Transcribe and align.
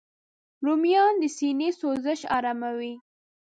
رومیان 0.65 1.13
د 1.21 1.23
سینې 1.37 1.69
سوزش 1.79 2.19
آراموي 2.37 2.93